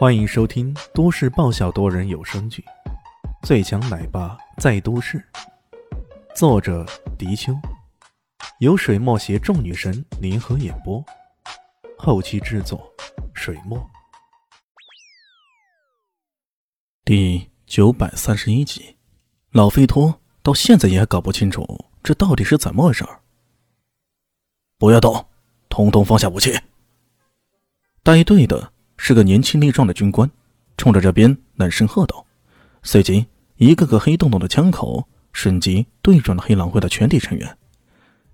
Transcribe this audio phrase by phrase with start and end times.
[0.00, 2.64] 欢迎收听都市爆笑多人有声剧
[3.46, 5.22] 《最强奶爸在都市》，
[6.34, 6.86] 作者：
[7.18, 7.52] 迪秋，
[8.60, 11.04] 由水墨携众女神联合演播，
[11.98, 12.90] 后期制作：
[13.34, 13.78] 水墨。
[17.04, 18.96] 第九百三十一集，
[19.50, 23.20] 老费托到现在也搞不清楚这到底是怎么回事儿。
[24.78, 25.28] 不要动，
[25.68, 26.58] 统统放下武器。
[28.02, 28.72] 带队的。
[29.02, 30.30] 是个年轻力壮的军官，
[30.76, 32.26] 冲着这边冷声喝道，
[32.82, 37.58] 随即一个个黑洞洞的枪口瞬即对准了黑狼会的全体成员。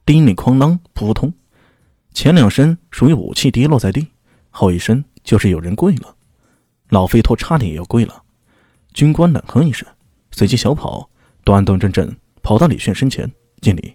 [0.05, 1.33] 叮铃哐啷，扑通，
[2.13, 4.09] 前两声属于武器跌落在地，
[4.51, 6.17] 后一声就是有人跪了。
[6.89, 8.25] 老飞托差点也要跪了。
[8.93, 9.87] 军官冷哼一声，
[10.33, 11.09] 随即小跑，
[11.45, 12.13] 端端正正
[12.43, 13.95] 跑到李炫身前敬礼：“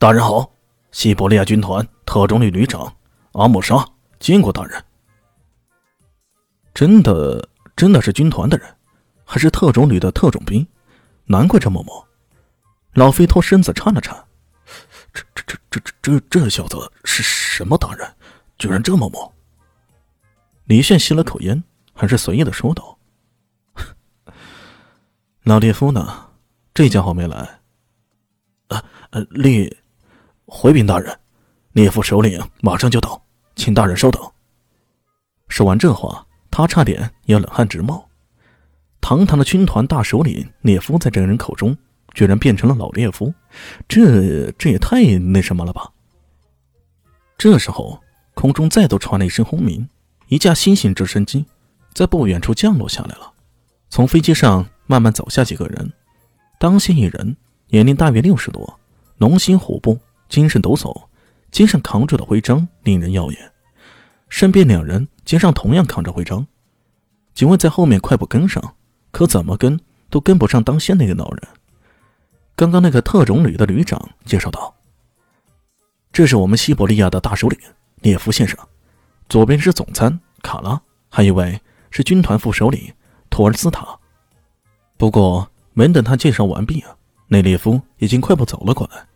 [0.00, 0.50] 大人好，
[0.90, 2.90] 西伯利亚军团特种旅旅长
[3.32, 3.86] 阿姆沙
[4.18, 4.82] 见过大人。”
[6.78, 8.72] 真的，真的是军团的人，
[9.24, 10.64] 还是特种旅的特种兵？
[11.24, 12.04] 难怪这么猛。
[12.92, 14.16] 老飞托身子颤了颤，
[15.12, 18.08] 这、这、这、这、这、这小子是什么大人？
[18.58, 19.28] 居然这么猛！
[20.66, 21.60] 李炫吸了口烟，
[21.92, 22.96] 还是随意的说道
[25.42, 26.28] ：“老列夫呢？
[26.72, 27.58] 这家伙没来。”
[28.70, 29.76] 呃呃，列
[30.46, 31.18] 回禀大人，
[31.72, 33.20] 列夫首领马上就到，
[33.56, 34.22] 请大人稍等。
[35.48, 36.24] 说完这话。
[36.58, 38.08] 他差点要冷汗直冒，
[39.00, 41.76] 堂堂的军团大首领列夫，在这个人口中
[42.14, 43.32] 居然变成了老列夫，
[43.86, 45.88] 这这也太那什么了吧！
[47.38, 48.02] 这时候，
[48.34, 49.88] 空中再度传来一声轰鸣，
[50.26, 51.46] 一架新型直升机
[51.94, 53.32] 在不远处降落下来了。
[53.88, 55.92] 从飞机上慢慢走下几个人，
[56.58, 57.36] 当先一人
[57.68, 58.80] 年龄大约六十多，
[59.18, 59.96] 龙心虎步，
[60.28, 61.04] 精神抖擞，
[61.52, 63.52] 肩上扛着的徽章令人耀眼。
[64.28, 66.46] 身边两人肩上同样扛着徽章，
[67.34, 68.74] 警卫在后面快步跟上，
[69.10, 69.78] 可怎么跟
[70.10, 71.42] 都跟不上当先那个老人。
[72.54, 74.74] 刚刚那个特种旅的旅长介绍道
[76.12, 77.58] ：“这是我们西伯利亚的大首领
[78.00, 78.58] 列夫先生，
[79.28, 82.92] 左边是总参卡拉，还有一位是军团副首领
[83.30, 83.98] 托尔斯塔。”
[84.98, 86.96] 不过没等他介绍完毕啊，
[87.28, 89.06] 那列夫已经快步走了过来，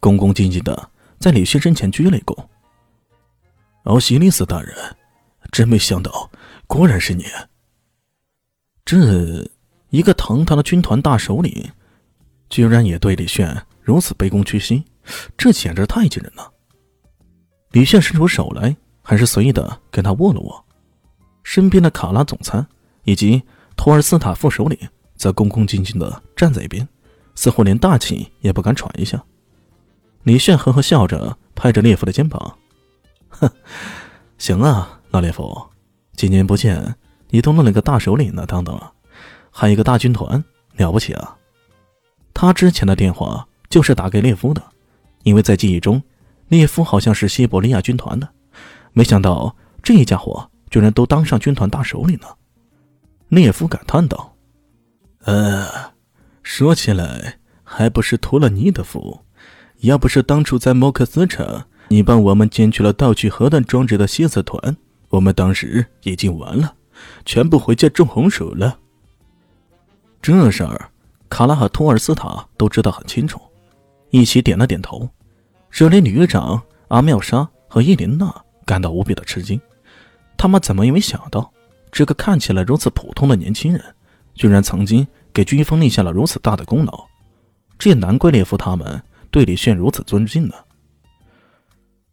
[0.00, 0.90] 恭恭敬敬的
[1.20, 2.36] 在李旭身前鞠了一躬。
[3.88, 4.76] 奥西里斯大人，
[5.50, 6.30] 真没想到，
[6.66, 7.24] 果然是你。
[8.84, 9.50] 这
[9.88, 11.70] 一个堂堂的军团大首领，
[12.50, 14.84] 居然也对李炫如此卑躬屈膝，
[15.38, 16.52] 这简直太惊人了。
[17.70, 20.62] 李炫伸出手来，还是随意的跟他握了握。
[21.42, 22.66] 身边的卡拉总参
[23.04, 23.42] 以及
[23.74, 24.78] 托尔斯塔副首领
[25.16, 26.86] 则恭恭敬敬的站在一边，
[27.34, 29.24] 似乎连大气也不敢喘一下。
[30.24, 32.54] 李炫呵呵笑着，拍着列夫的肩膀。
[33.28, 33.50] 哼，
[34.38, 35.66] 行啊，老列夫，
[36.14, 36.96] 几年不见，
[37.30, 38.92] 你都弄了个大首领呢，当当，
[39.50, 40.42] 还一个大军团，
[40.76, 41.36] 了不起啊！
[42.32, 44.62] 他之前的电话就是打给列夫的，
[45.24, 46.02] 因为在记忆中，
[46.48, 48.28] 列夫好像是西伯利亚军团的，
[48.92, 52.36] 没想到这家伙居然都当上军团大首领了。
[53.28, 54.36] 列夫感叹道
[55.24, 55.66] ：“呃，
[56.42, 59.20] 说起来还不是托了你的福，
[59.80, 64.76] 要不是当初在莫克斯城。”你帮我们捡取了盗取核弹装置的蝎子团，
[65.08, 66.74] 我们当时已经完了，
[67.24, 68.78] 全部回家种红薯了。
[70.20, 70.90] 这事儿，
[71.30, 73.40] 卡拉和托尔斯塔都知道很清楚，
[74.10, 75.08] 一起点了点头。
[75.70, 78.34] 这连旅长阿妙莎和伊琳娜
[78.66, 79.58] 感到无比的吃惊，
[80.36, 81.50] 他们怎么也没想到，
[81.90, 83.82] 这个看起来如此普通的年轻人，
[84.34, 87.06] 居然曾经给军方立下了如此大的功劳。
[87.78, 89.00] 这也难怪列夫他们
[89.30, 90.54] 对李炫如此尊敬呢。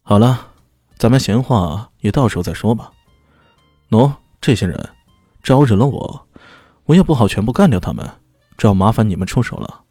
[0.07, 0.51] 好了，
[0.99, 2.91] 咱们闲话也到时候再说吧。
[3.89, 4.79] 喏，这些人
[5.41, 6.27] 招惹了我，
[6.83, 8.07] 我也不好全部干掉他们，
[8.55, 9.81] 只要麻烦你们出手了。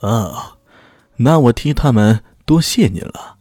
[0.00, 0.56] 啊，
[1.14, 3.36] 那我替他们多谢您了。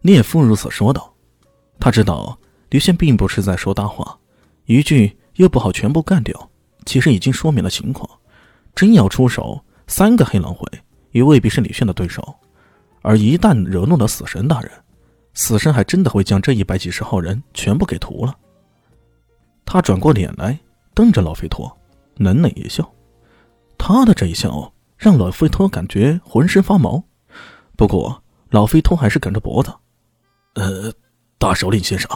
[0.00, 1.14] 聂夫如此说道。
[1.78, 2.36] 他知道
[2.70, 4.18] 刘宪并不是在说大话，
[4.64, 6.50] 一句又不好全部干掉，
[6.84, 8.10] 其实已经说明了情况。
[8.74, 10.68] 真要出手，三个黑狼会
[11.12, 12.34] 也未必是李炫的对手。
[13.02, 14.70] 而一旦惹怒了死神大人，
[15.34, 18.36] 死神还真的会将这一百几十号人全部给屠了。
[19.64, 20.58] 他转过脸来，
[20.94, 21.70] 瞪着老费托，
[22.16, 22.88] 冷冷一笑。
[23.78, 27.02] 他的这一笑让老费托感觉浑身发毛。
[27.76, 29.72] 不过老费托还是梗着脖子
[30.54, 30.92] ：“呃，
[31.38, 32.10] 大首领先生，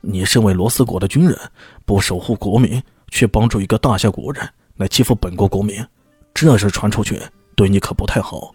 [0.00, 1.38] 你身为罗斯国的军人，
[1.86, 4.46] 不守护国民，却帮助一个大夏国人
[4.76, 5.82] 来欺负本国国民，
[6.34, 7.22] 这事传出去
[7.56, 8.52] 对你可不太好。”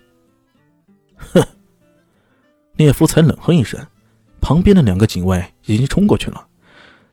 [1.16, 1.42] 哼。
[2.76, 3.80] 列夫才冷哼一声，
[4.44, 6.46] 旁边的两个警卫已经冲过去了，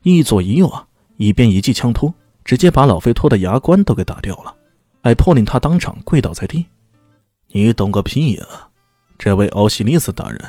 [0.03, 0.85] 一左一右啊，
[1.17, 2.12] 一边一记枪托，
[2.44, 4.53] 直接把老费托的牙关都给打掉了，
[5.00, 6.67] 还迫令他当场跪倒在地。
[7.53, 8.44] 你懂个屁呀！
[9.17, 10.41] 这位奥西里斯大人，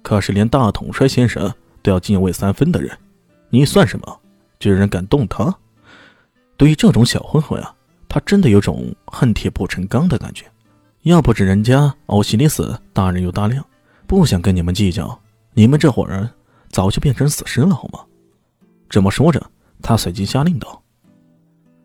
[0.00, 1.52] 可是连大统帅先生
[1.82, 2.96] 都要敬畏三分的人，
[3.50, 4.20] 你算什么？
[4.58, 5.54] 居然敢动他！
[6.56, 7.74] 对于这种小混混啊，
[8.08, 10.46] 他真的有种恨铁不成钢的感觉。
[11.02, 13.62] 要不是人家奥西里斯大人有大量，
[14.06, 15.20] 不想跟你们计较，
[15.54, 16.28] 你们这伙人
[16.70, 18.00] 早就变成死尸了，好吗？
[18.88, 19.50] 这么说着，
[19.80, 20.82] 他随即下令道：“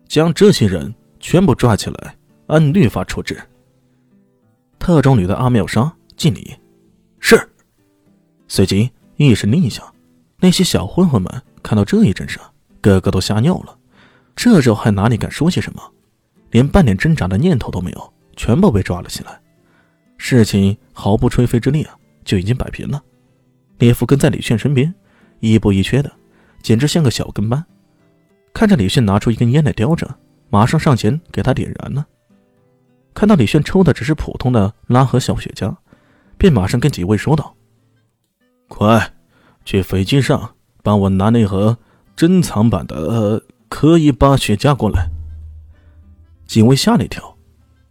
[0.08, 2.16] 将这些人全部抓起来，
[2.46, 3.40] 按律法处置。”
[4.78, 6.56] 特种旅的阿妙莎敬礼，
[7.20, 7.48] 是。
[8.46, 9.82] 随即一声令下，
[10.38, 12.38] 那些小混混们看到这一阵势，
[12.80, 13.78] 个个都吓尿了。
[14.34, 15.82] 这时候还哪里敢说些什么？
[16.50, 18.12] 连半点挣扎的念头都没有。
[18.36, 19.40] 全部被抓了起来，
[20.16, 23.02] 事情毫不吹灰之力啊，就已经摆平了。
[23.78, 24.94] 列夫跟在李炫身边，
[25.40, 26.12] 一步一缺的，
[26.62, 27.64] 简直像个小跟班。
[28.52, 30.18] 看着李炫拿出一根烟来叼着，
[30.50, 32.06] 马上上前给他点燃了。
[33.14, 35.74] 看到李炫抽的只是普通的拉和小雪茄，
[36.36, 37.54] 便马上跟几位说道
[38.68, 39.12] ：“快，
[39.64, 41.76] 去飞机上帮我拿那盒
[42.16, 45.10] 珍藏版的科伊巴雪茄过来。”
[46.46, 47.36] 几位吓了一跳。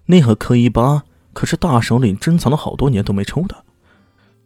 [0.05, 1.03] 那盒科伊巴
[1.33, 3.55] 可是大首领珍藏了好多年都没抽的，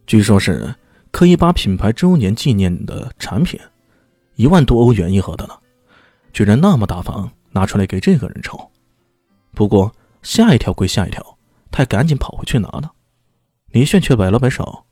[0.06, 0.74] 据说是
[1.12, 3.60] 可以把品牌周年纪念的产品，
[4.36, 5.54] 一万多欧元一盒的呢，
[6.34, 8.72] 居然那么大方拿出来给这个人抽。
[9.54, 11.38] 不过下一条归下一条，
[11.70, 12.92] 他赶紧跑回去拿了。
[13.72, 14.86] 李炫却摆了摆手：“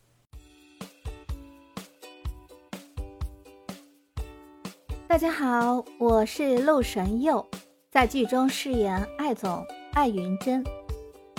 [5.07, 7.45] 大家好，我是陆神佑，
[7.89, 10.63] 在剧中饰演艾总。”艾云珍，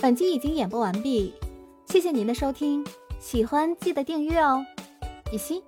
[0.03, 1.33] 本集已经演播完毕，
[1.87, 2.85] 谢谢您的收听，
[3.21, 4.67] 喜欢记得订阅哦，
[5.31, 5.63] 比心。